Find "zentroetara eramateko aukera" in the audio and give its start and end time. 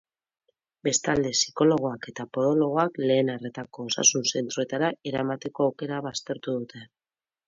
4.39-6.01